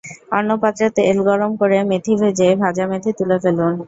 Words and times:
অন্য 0.37 0.49
পাত্রে 0.63 0.87
তেল 0.97 1.17
গরম 1.29 1.51
করে 1.61 1.77
মেথি 1.89 2.13
ভেজে 2.21 2.47
ভাজা 2.61 2.85
মেথি 2.91 3.11
তুলে 3.17 3.37
ফেলুন। 3.43 3.73